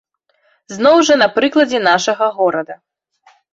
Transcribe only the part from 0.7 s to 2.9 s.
Зноў жа на прыкладзе нашага горада.